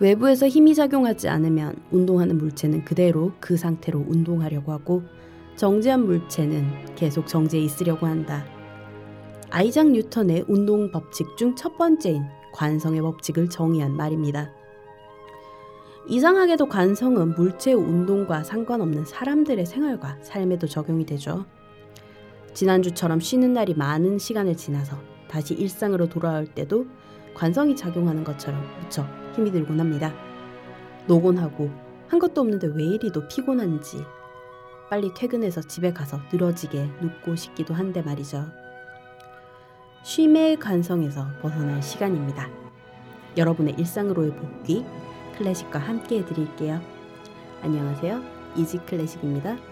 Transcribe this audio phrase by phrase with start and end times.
[0.00, 5.02] 외부에서 힘이 작용하지 않으면 운동하는 물체는 그대로 그 상태로 운동하려고 하고
[5.56, 8.46] 정지한 물체는 계속 정지해 있으려고 한다.
[9.50, 14.50] 아이작 뉴턴의 운동 법칙 중 첫 번째인 관성의 법칙을 정의한 말입니다.
[16.08, 21.44] 이상하게도 관성은 물체의 운동과 상관없는 사람들의 생활과 삶에도 적용이 되죠.
[22.54, 24.96] 지난주처럼 쉬는 날이 많은 시간을 지나서
[25.28, 26.86] 다시 일상으로 돌아올 때도
[27.34, 30.12] 관성이 작용하는 것처럼 무척 힘이 들곤 합니다.
[31.06, 31.70] 노곤하고
[32.08, 34.04] 한 것도 없는데 왜 이리도 피곤한지
[34.90, 38.46] 빨리 퇴근해서 집에 가서 늘어지게 눕고 싶기도 한데 말이죠.
[40.02, 42.48] 쉼의 관성에서 벗어날 시간입니다.
[43.36, 44.84] 여러분의 일상으로의 복귀
[45.36, 46.80] 클래식과 함께 해드릴게요.
[47.62, 48.20] 안녕하세요.
[48.56, 49.69] 이지 클래식입니다.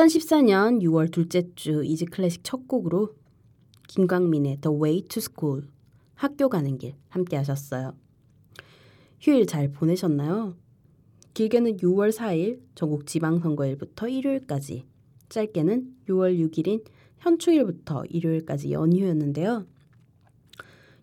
[0.00, 3.14] 2014년 6월 둘째 주 이지 클래식 첫 곡으로
[3.88, 5.68] 김광민의 The Way to School
[6.14, 7.94] 학교 가는 길 함께 하셨어요.
[9.20, 10.54] 휴일 잘 보내셨나요?
[11.34, 14.86] 길게는 6월 4일 전국 지방선거일부터 일요일까지
[15.28, 16.82] 짧게는 6월 6일인
[17.18, 19.66] 현충일부터 일요일까지 연휴였는데요.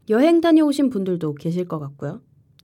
[0.09, 2.21] 여행 다녀오신 분들도 계실 것 같고요.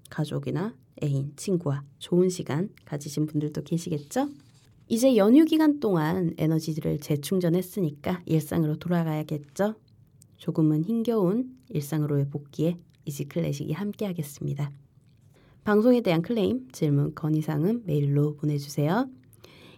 [0.09, 4.29] 가족이나 애인, 친구와 좋은 시간 가지신 분들도 계시겠죠?
[4.87, 9.75] 이제 연휴 기간 동안 에너지를 재충전했으니까 일상으로 돌아가야겠죠?
[10.37, 14.71] 조금은 힘겨운 일상으로의 복귀에 Easy Classic이 함께하겠습니다.
[15.63, 19.07] 방송에 대한 클레임, 질문, 건의사항은 메일로 보내주세요.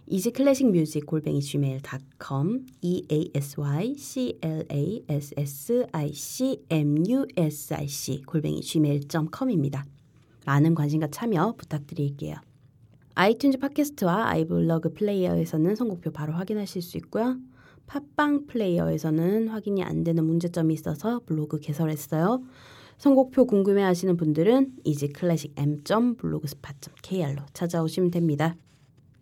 [0.08, 6.12] easy classic music 골뱅이 gmail.com e a s y c l a s s i
[6.12, 9.84] c m u s i c 골뱅이 gmail.com입니다.
[10.44, 12.45] 많은 관심과 참여 부탁드릴게요.
[13.16, 17.38] 아이튠즈 팟캐스트와 아이블로그 플레이어에서는 선곡표 바로 확인하실 수 있고요.
[17.86, 22.42] 팟빵 플레이어에서는 확인이 안 되는 문제점이 있어서 블로그 개설했어요.
[22.98, 24.76] 선곡표 궁금해하시는 분들은
[25.56, 28.54] m.blogspot.kr로 찾아오시면 됩니다.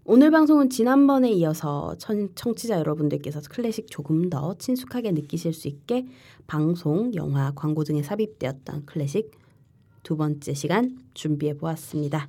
[0.05, 1.95] 오늘 방송은 지난번에 이어서
[2.35, 6.07] 청취자 여러분들께서 클래식 조금 더 친숙하게 느끼실 수 있게
[6.49, 9.31] 방송, 영화, 광고 등에 삽입되었던 클래식
[10.03, 12.29] 두 번째 시간 준비해 보았습니다.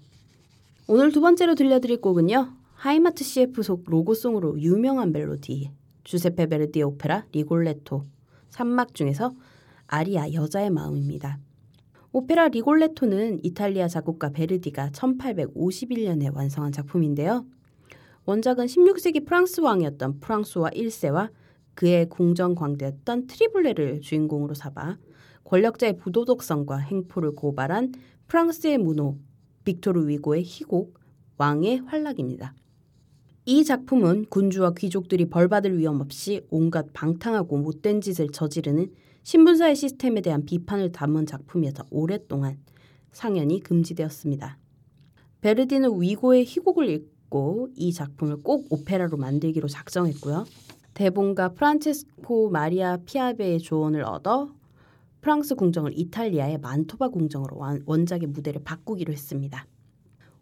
[0.88, 2.54] 오늘 두 번째로 들려드릴 곡은요.
[2.76, 5.72] 하이마트 CF 속 로고송으로 유명한 멜로디
[6.04, 8.04] 주세페 베르디 오페라 리골레토
[8.52, 9.34] 3막 중에서
[9.88, 11.40] 아리아 여자의 마음입니다.
[12.12, 17.48] 오페라 리골레토는 이탈리아 작곡가 베르디가 1851년에 완성한 작품인데요.
[18.26, 21.32] 원작은 16세기 프랑스 왕이었던 프랑수아 1세와
[21.74, 25.00] 그의 궁정 광대였던 트리블레를 주인공으로 삼아
[25.46, 27.94] 권력자의 부도덕성과 행포를 고발한
[28.28, 29.18] 프랑스의 문호
[29.66, 30.98] 빅토르 위고의 희곡
[31.38, 32.56] 왕의 활락입니다.
[33.48, 38.92] 이 작품은 군주와 귀족들이 벌받을 위험 없이 온갖 방탕하고 못된 짓을 저지르는
[39.24, 42.58] 신분사의 시스템에 대한 비판을 담은 작품이어서 오랫동안
[43.12, 44.58] 상연히 금지되었습니다.
[45.42, 50.46] 베르디는 위고의 희곡을 읽고 이 작품을 꼭 오페라로 만들기로 작정했고요.
[50.96, 54.55] 대본가 프란체스코 마리아 피아베의 조언을 얻어
[55.26, 59.66] 프랑스 궁정을 이탈리아의 만토바 궁정으로 원작의 무대를 바꾸기로 했습니다.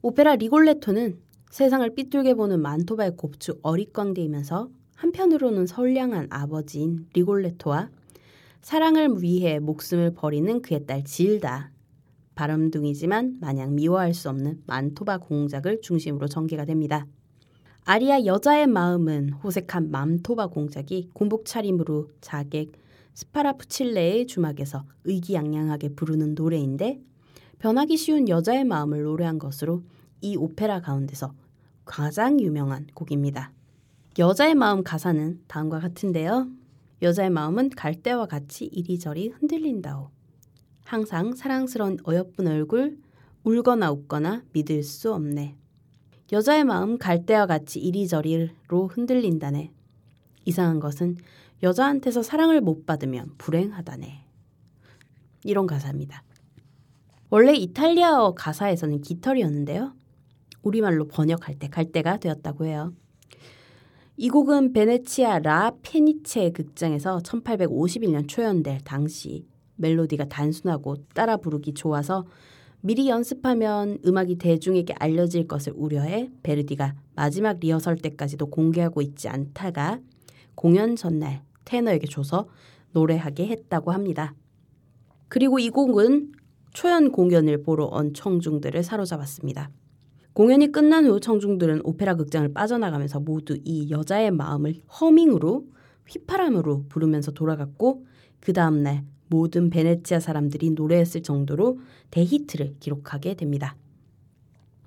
[0.02, 1.22] 오페라 리골레토는
[1.52, 7.92] 세상을 삐뚤게 보는 만토바의 곱추 어릿광대이면서 한편으로는 선량한 아버지인 리골레토와
[8.60, 11.72] 사랑을 위해 목숨을 버리는 그의 딸 질다
[12.36, 17.08] 바람둥이지만 마냥 미워할 수 없는 만토바 공작을 중심으로 전개가 됩니다.
[17.86, 22.83] 아리아 여자의 마음은 호색한 맘토바 공작이 군복 차림으로 자객
[23.14, 27.02] 스파라푸칠레의 주막에서 의기양양하게 부르는 노래인데
[27.60, 29.84] 변하기 쉬운 여자의 마음을 노래한 것으로
[30.22, 31.34] 이 오페라 가운데서
[31.86, 33.52] 가장 유명한 곡입니다.
[34.20, 36.48] 여자의 마음 가사는 다음과 같은데요.
[37.02, 40.10] 여자의 마음은 갈대와 같이 이리저리 흔들린다오.
[40.86, 42.98] 항상 사랑스러운 어여쁜 얼굴,
[43.44, 45.56] 울거나 웃거나 믿을 수 없네.
[46.32, 49.72] 여자의 마음 갈대와 같이 이리저리로 흔들린다네.
[50.46, 51.18] 이상한 것은
[51.64, 54.26] 여자한테서 사랑을 못 받으면 불행하다네.
[55.46, 56.24] 이런 가사입니다.
[57.30, 59.94] 원래 이탈리아어 가사에서는 깃털이었는데요.
[60.62, 62.94] 우리말로 번역할 때 갈대가 되었다고 해요.
[64.18, 72.26] 이 곡은 베네치아 라 페니체 극장에서 1851년 초연될 당시 멜로디가 단순하고 따라 부르기 좋아서
[72.82, 80.00] 미리 연습하면 음악이 대중에게 알려질 것을 우려해 베르디가 마지막 리허설 때까지도 공개하고 있지 않다가
[80.56, 82.48] 공연 전날 테너에게 줘서
[82.92, 84.36] 노래하게 했다고 합니다.
[85.28, 86.34] 그리고 이 곡은
[86.74, 89.70] 초연 공연을 보러 온 청중들을 사로잡았습니다.
[90.34, 95.68] 공연이 끝난 후 청중들은 오페라 극장을 빠져나가면서 모두 이 여자의 마음을 허밍으로
[96.08, 98.06] 휘파람으로 부르면서 돌아갔고
[98.40, 101.80] 그 다음날 모든 베네치아 사람들이 노래했을 정도로
[102.12, 103.76] 대히트를 기록하게 됩니다.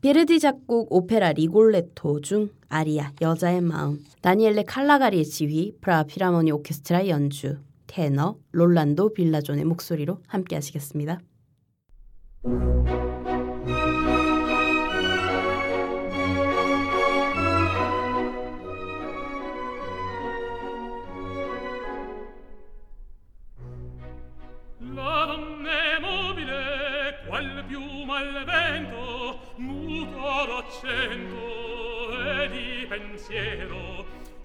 [0.03, 7.59] 베르디 작곡 오페라 리골레토 중 아리아 여자의 마음 다니엘레 칼레가리의 지휘 프라하 필하모니 오케스트라 연주
[7.87, 11.21] 테너 롤란도 빌라존의 목소리로 함께 하시겠습니다.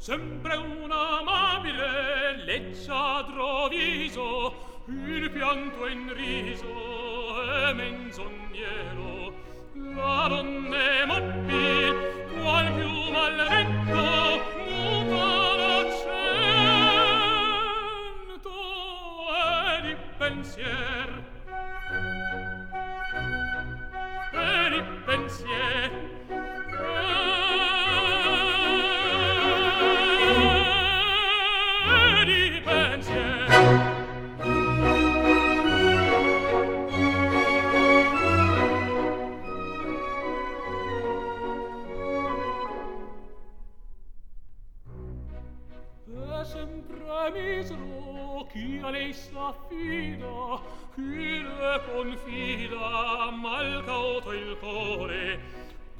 [0.01, 6.65] sempre un amabile leggiadro viso, il pianto in riso
[7.43, 9.31] e menzognero.
[9.73, 11.93] La donne è mobbi,
[12.33, 16.09] qual più malretto, muta l'accento
[19.37, 21.09] e di pensier.
[24.33, 26.10] E di pensier.
[47.61, 50.59] retro chi a lei s'affida
[50.95, 55.39] chi le confida mal cauto il core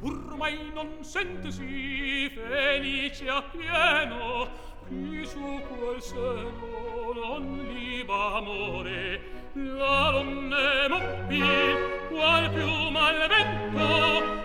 [0.01, 4.49] ormai non sentesi felice appieno
[4.87, 9.39] chi su quel seno non liba amore.
[9.53, 14.40] La lonne mobile, qual più mal vento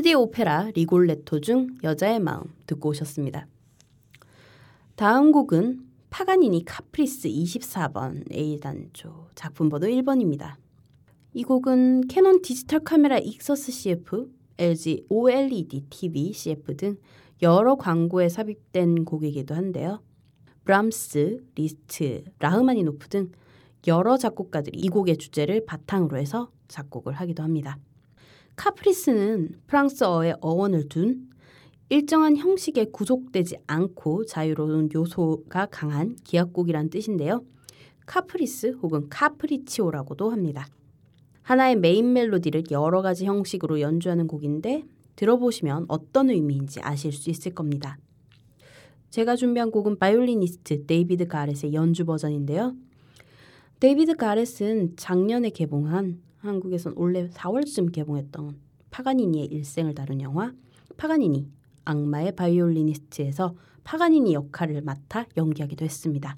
[0.00, 3.46] 베르디 오페라 리골레토 중 여자의 마음 듣고 오셨습니다.
[4.96, 10.54] 다음 곡은 파가니니 카프리스 24번 A단조 작품 번호 1번입니다.
[11.34, 16.96] 이 곡은 캐논 디지털 카메라 익서스 CF, LG OLED TV CF 등
[17.42, 20.02] 여러 광고에 삽입된 곡이기도 한데요.
[20.64, 23.32] 브람스, 리스트, 라흐마니노프 등
[23.86, 27.76] 여러 작곡가들이 이 곡의 주제를 바탕으로 해서 작곡을 하기도 합니다.
[28.60, 31.30] 카프리스는 프랑스어의 어원을 둔
[31.88, 37.42] 일정한 형식에 구속되지 않고 자유로운 요소가 강한 기악곡이란 뜻인데요.
[38.04, 40.66] 카프리스 혹은 카프리치오라고도 합니다.
[41.40, 44.84] 하나의 메인 멜로디를 여러 가지 형식으로 연주하는 곡인데
[45.16, 47.96] 들어보시면 어떤 의미인지 아실 수 있을 겁니다.
[49.08, 52.74] 제가 준비한 곡은 바이올리니스트 데이비드 가렛의 연주 버전인데요.
[53.80, 58.56] 데이비드 가렛은 작년에 개봉한 한국에선 올해 4월쯤 개봉했던
[58.90, 60.52] 파가니니의 일생을 다룬 영화
[60.96, 61.48] 파가니니
[61.84, 63.54] 악마의 바이올리니스트에서
[63.84, 66.36] 파가니니 역할을 맡아 연기하기도 했습니다.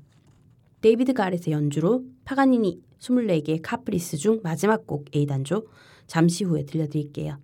[0.80, 5.66] 데이비드 가렛의 연주로 파가니니 24개의 카프리스 중 마지막 곡 A단조
[6.06, 7.38] 잠시 후에 들려드릴게요.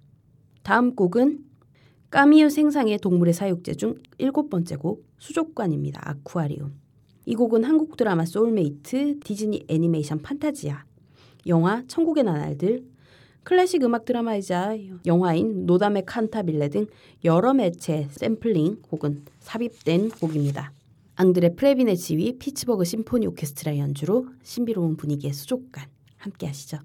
[0.62, 1.44] 다음 곡은
[2.10, 6.00] 까미유 생상의 동물의 사육제 중 일곱 번째 곡 수족관입니다.
[6.08, 6.74] 아쿠아리움.
[7.26, 10.84] 이 곡은 한국 드라마 소울메이트, 디즈니 애니메이션 판타지아,
[11.48, 12.84] 영화 천국의 나날들,
[13.42, 14.76] 클래식 음악 드라마이자
[15.06, 16.86] 영화인 노다메 칸타빌레 등
[17.24, 20.72] 여러 매체 샘플링 혹은 삽입된 곡입니다.
[21.16, 25.86] 앙드레 프레빈의 지휘 피츠버그 심포니 오케스트라 연주로 신비로운 분위기의 수족관
[26.18, 26.78] 함께 하시죠.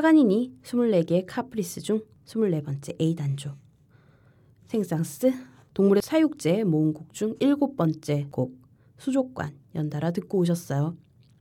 [0.00, 3.54] 파가니니 24개의 카프리스 중 24번째 A 단조.
[4.66, 5.32] 생상스
[5.74, 8.56] 동물의 사육제 모음곡 중 일곱 번째 곡
[8.98, 10.96] 수족관 연달아 듣고 오셨어요.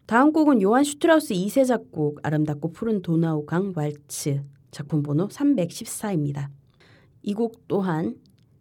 [0.06, 6.50] 다음 곡은 요한 슈트라우스 2세 작곡 아름답고 푸른 도나우강 왈츠 작품 번호 314입니다.
[7.24, 8.18] 이 곡 또한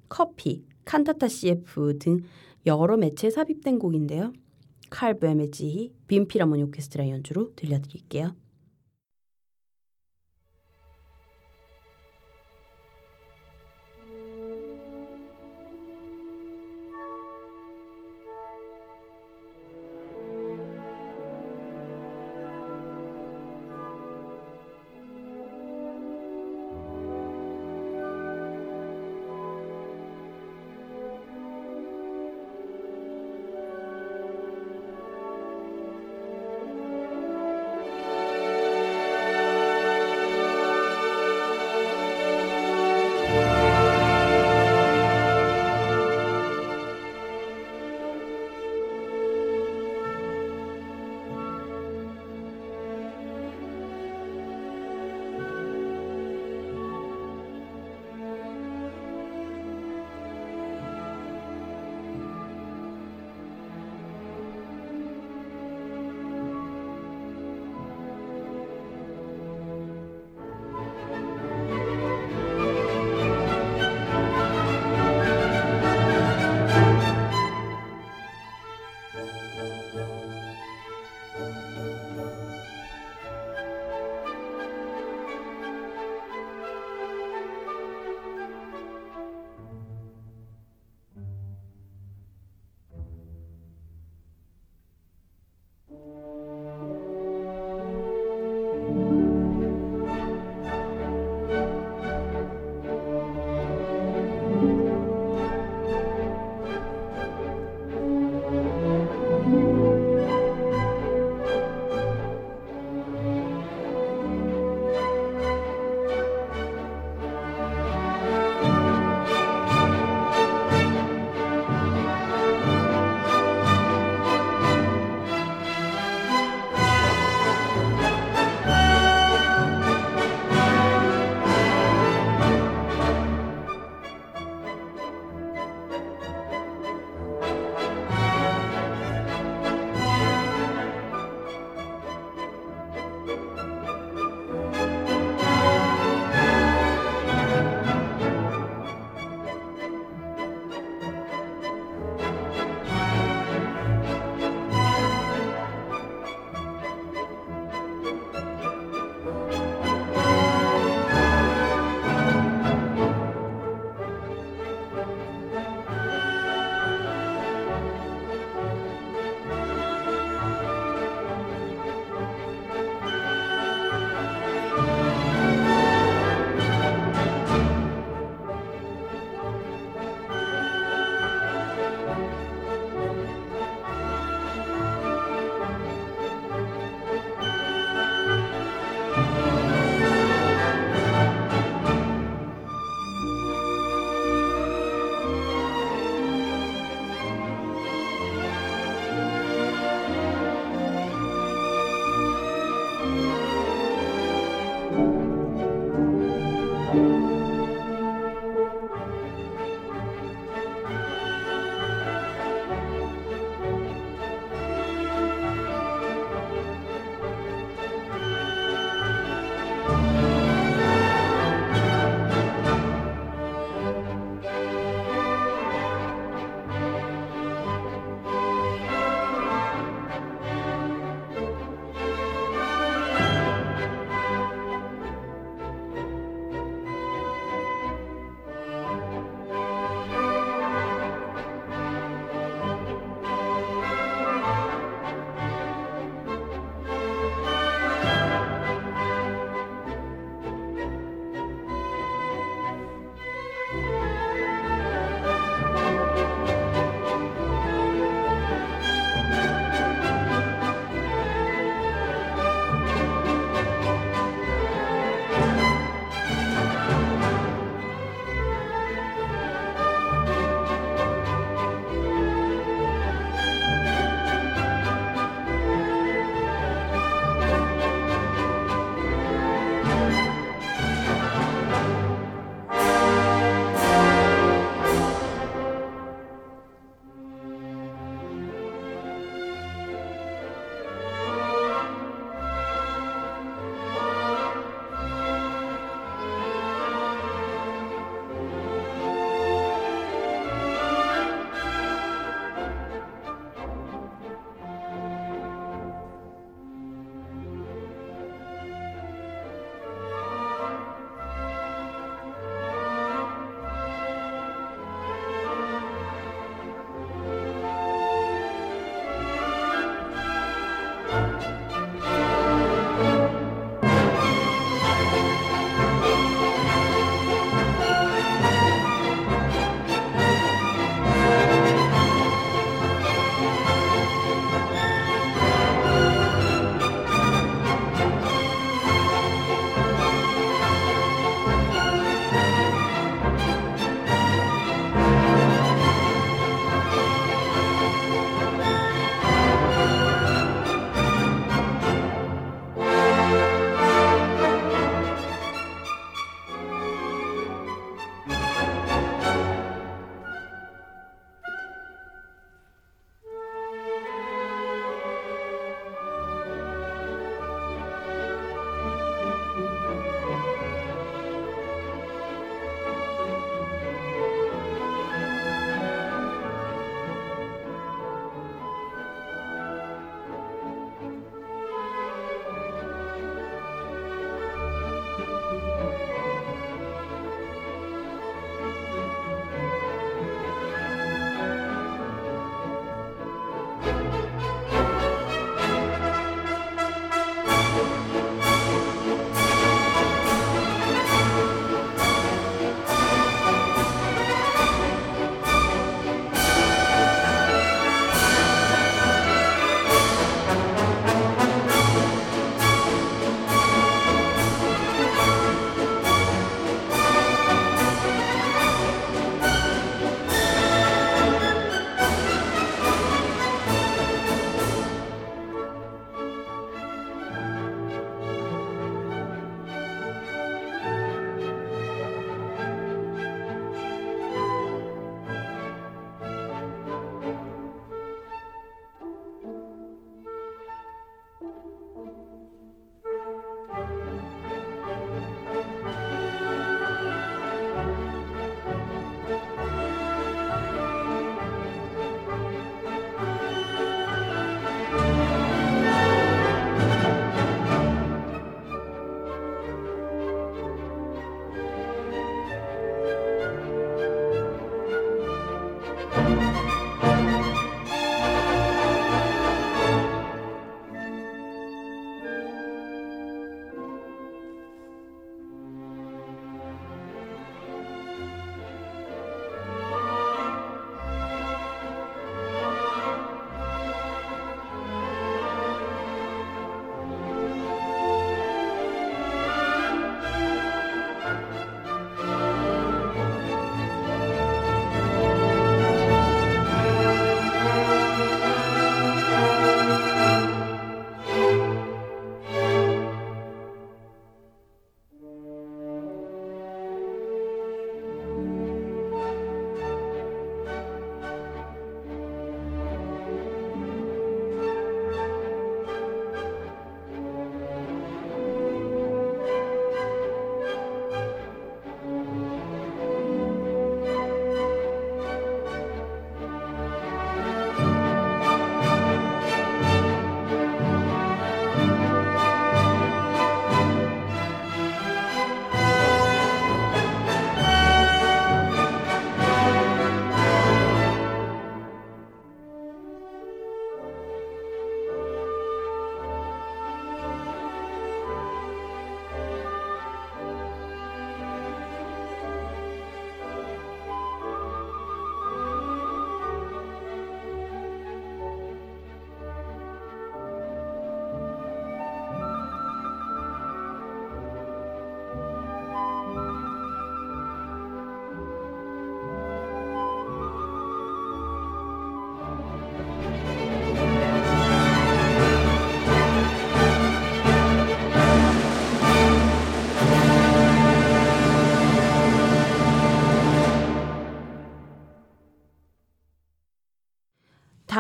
[0.09, 2.21] 커피, 칸타타 CF 등
[2.67, 4.33] 여러 매체에 삽입된 곡인데요.
[4.91, 8.35] 칼 뵘의 지휘 빈 필하모니 오케스트라 연주로 들려드릴게요.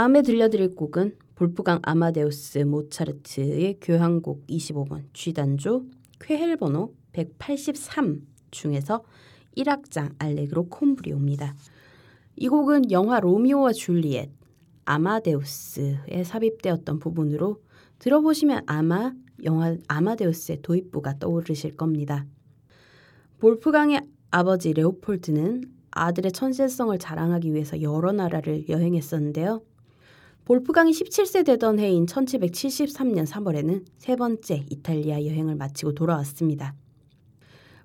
[0.08, 5.84] 다음에 들려드릴 곡은 볼프강 아마데우스 모차르트의 교향곡 25번 G단조
[6.18, 9.04] 쾌헬 번호 183 중에서
[9.54, 11.54] 1악장 알레그로 콤브리오입니다.
[12.36, 14.30] 이 곡은 영화 로미오와 줄리엣
[14.86, 17.60] 아마데우스에 삽입되었던 부분으로
[17.98, 19.12] 들어보시면 아마
[19.44, 22.24] 영화 아마데우스의 도입부가 떠오르실 겁니다.
[23.40, 29.60] 볼프강의 아버지 레오폴드는 아들의 천재성을 자랑하기 위해서 여러 나라를 여행했었는데요.
[30.48, 36.74] 볼프강이 17세 되던 해인 1773년 3월에는 세 번째 이탈리아 여행을 마치고 돌아왔습니다.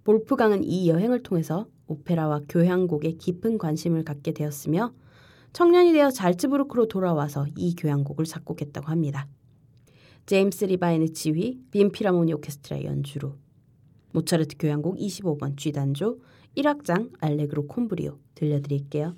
[0.06, 4.94] 볼프강은 이 여행을 통해서 오페라와 교향곡에 깊은 관심을 갖게 되었으며
[5.52, 9.28] 청년이 되어 잘츠부르크로 돌아와서 이 교향곡을 작곡했다고 합니다.
[10.26, 13.36] 제임스 리바인의 지휘, 빈 피라모니 오케스트라 연주로
[14.14, 16.22] 모차르트 교향곡 25번 G단조
[16.56, 19.18] 1악장 알레그로 콤브리오 들려드릴게요.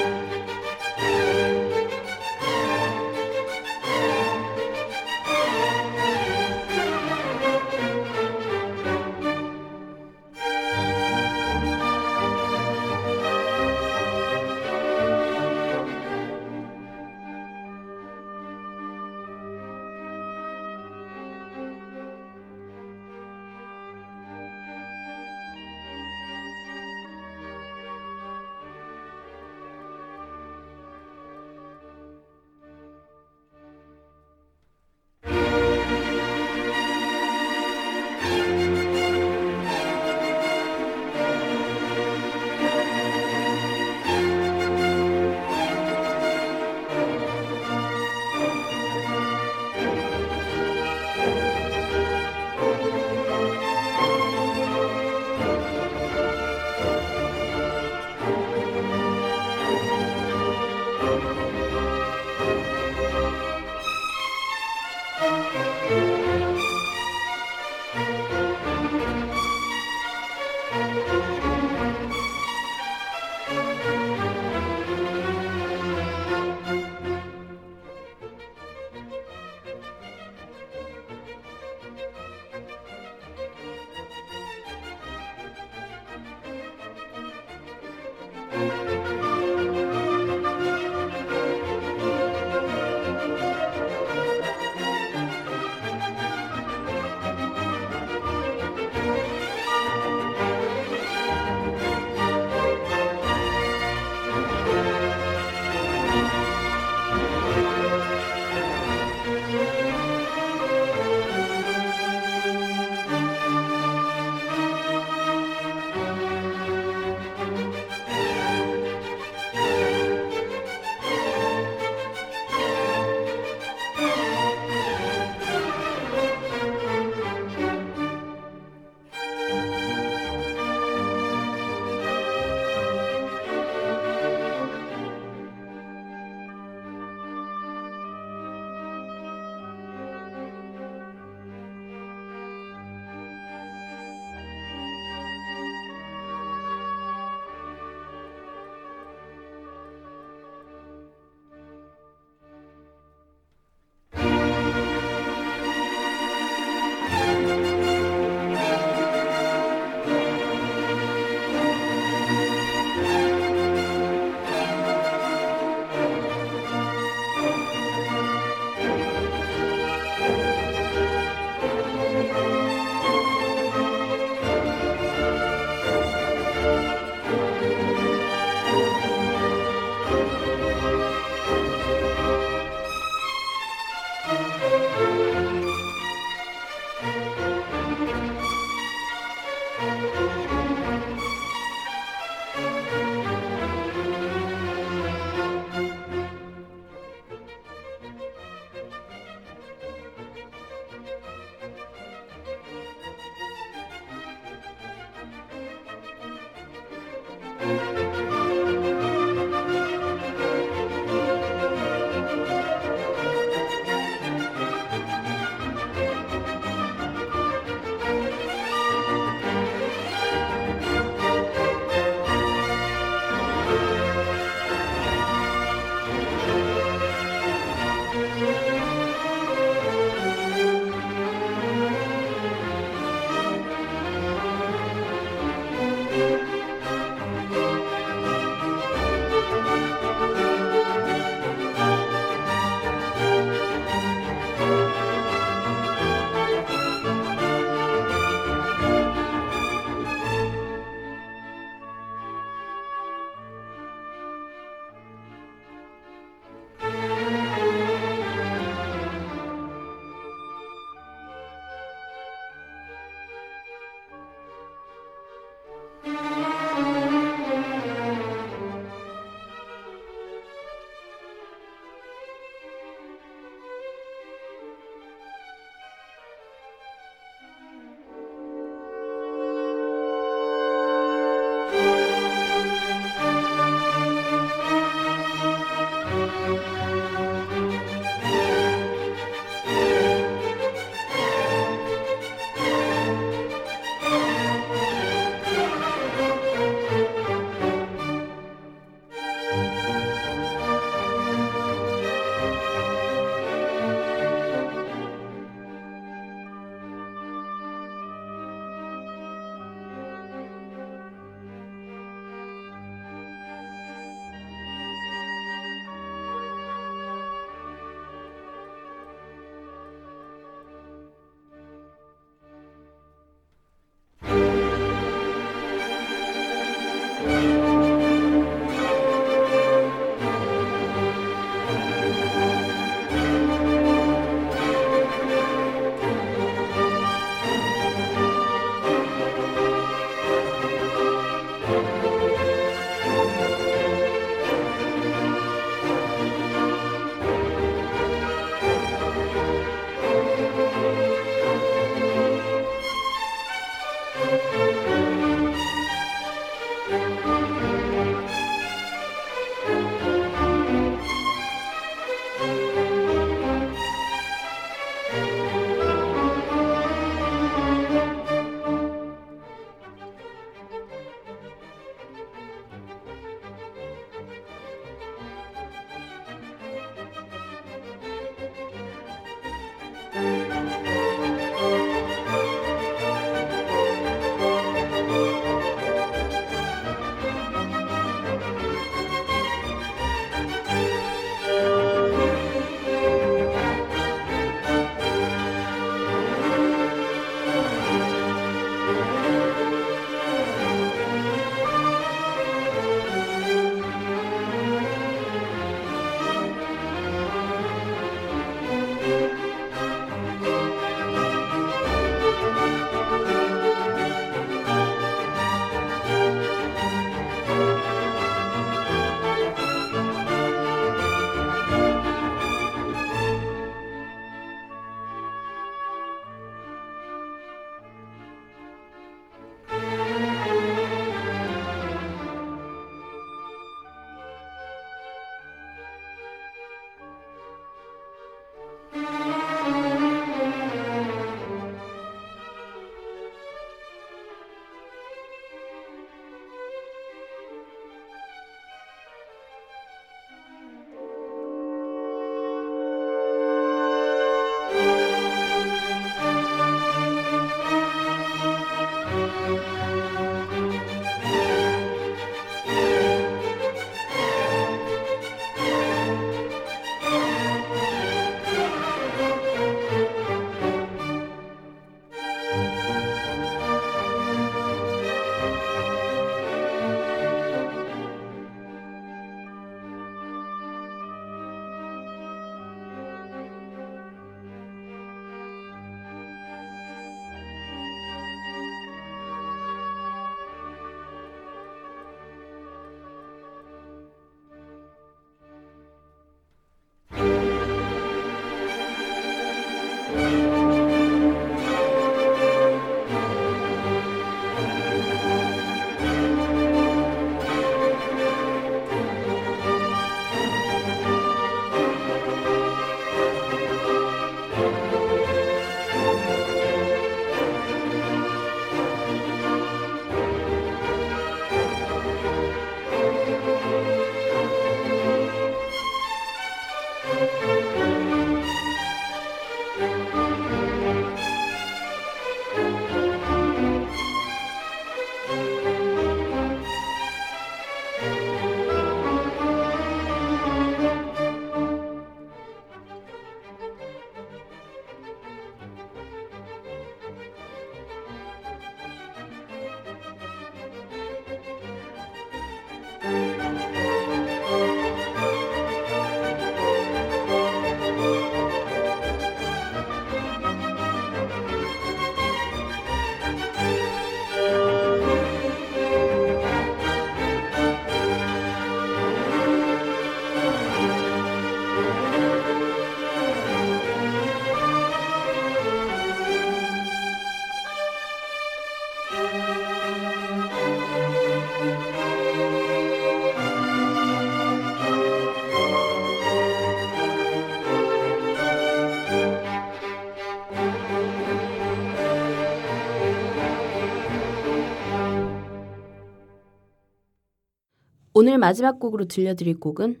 [598.22, 600.00] 오늘 마지막 곡으로 들려드릴 곡은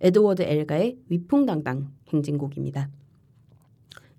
[0.00, 2.88] 에드워드 엘가의 위풍당당 행진곡입니다.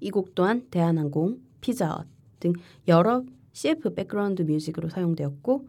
[0.01, 2.05] 이 곡 또한 대한항공, 피자헛
[2.39, 2.53] 등
[2.87, 3.23] 여러
[3.53, 5.67] CF 백그라운드 뮤직으로 사용되었고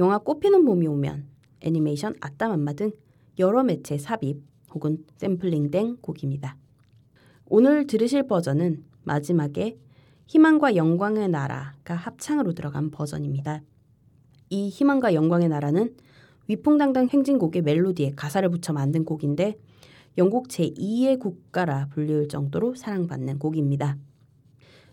[0.00, 1.28] 영화 꽃피는 봄이 오면
[1.60, 2.90] 애니메이션 아따맘마 등
[3.38, 4.42] 여러 매체 삽입
[4.74, 6.56] 혹은 샘플링된 곡입니다.
[7.46, 9.78] 오늘 들으실 버전은 마지막에
[10.26, 13.62] 희망과 영광의 나라가 합창으로 들어간 버전입니다.
[14.48, 15.94] 이 희망과 영광의 나라는
[16.50, 19.56] 위풍당당 행진곡의 멜로디에 가사를 붙여 만든 곡인데
[20.18, 23.96] 영국 제2의 국가라 불릴 정도로 사랑받는 곡입니다.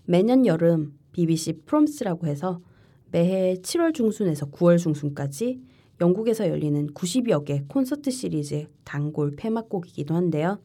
[0.06, 2.62] 매년 여름 BBC 프롬스라고 해서
[3.10, 5.60] 매해 7월 중순에서 9월 중순까지
[6.00, 10.60] 영국에서 열리는 90여 개 콘서트 시리즈 단골 폐막곡이기도 한데요.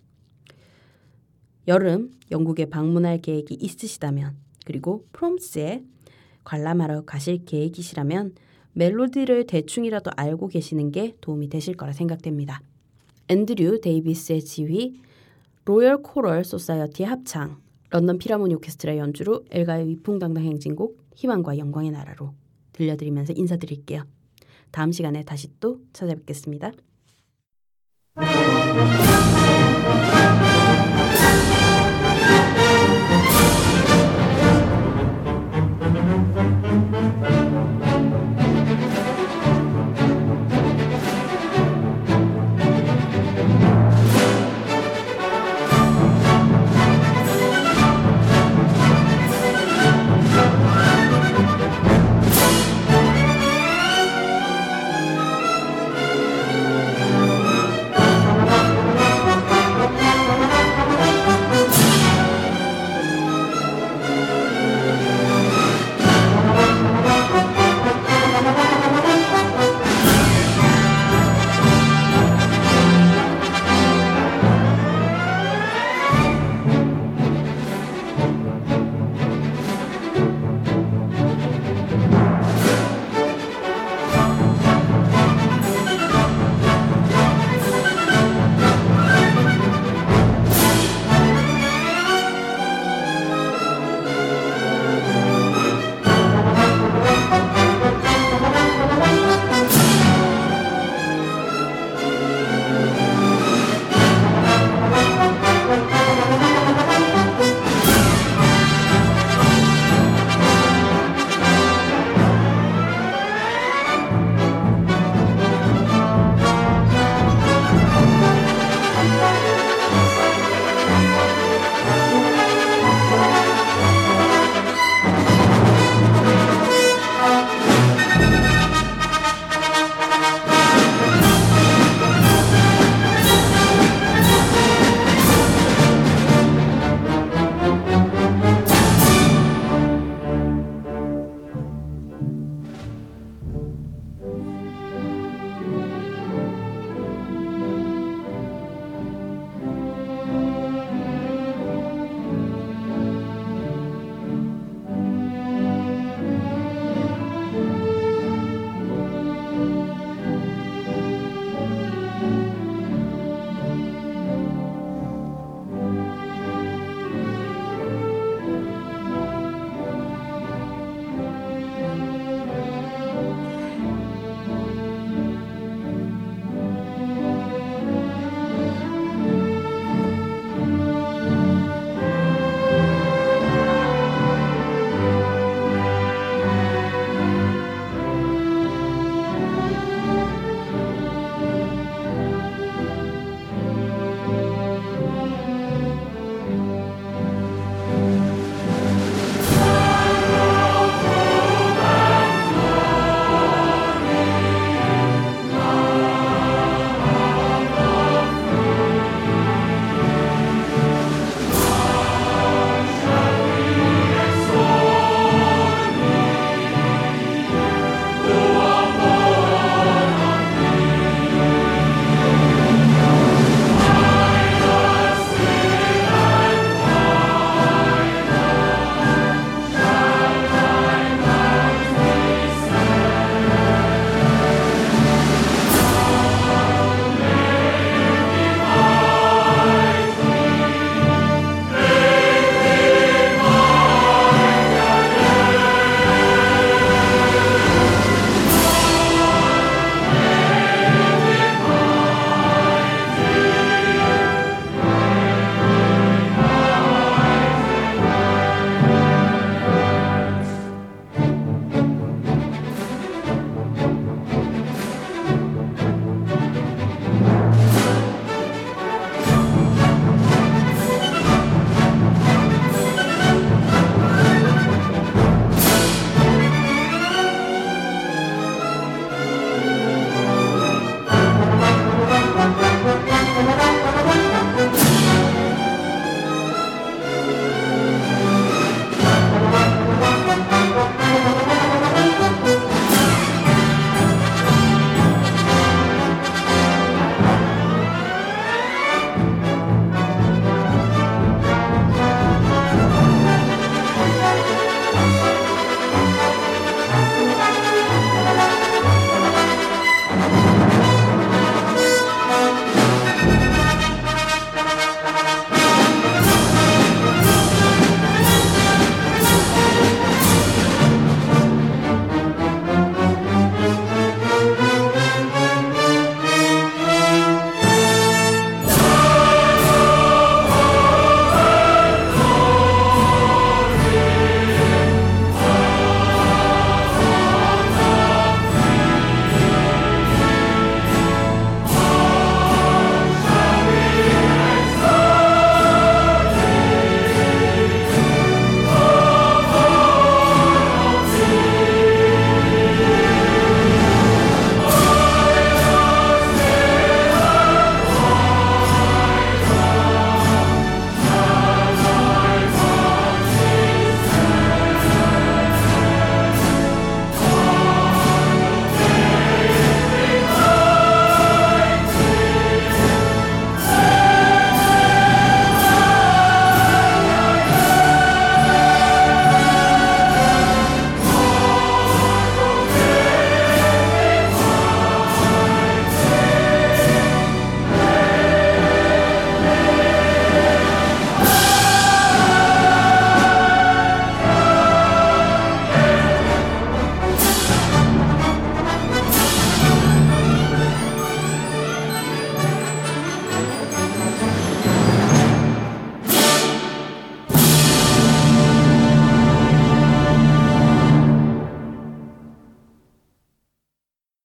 [1.69, 4.37] 여름 영국에 방문할 계획이 있으시다면
[4.67, 5.85] 그리고 프롬스에
[6.45, 8.35] 관람하러 가실 계획이시라면
[8.75, 12.63] 멜로디를 대충이라도 알고 계시는 게 도움이 되실 거라 생각됩니다.
[13.29, 15.01] 앤드류 데이비스의 지휘,
[15.65, 17.61] 로열 코럴 소사이어티 합창,
[17.91, 22.33] 런던 필하모니 오케스트라 연주로 엘가의 위풍당당 행진곡 희망과 영광의 나라로
[22.73, 24.05] 들려드리면서 인사드릴게요.
[24.71, 26.73] 다음 시간에 다시 또 찾아뵙겠습니다.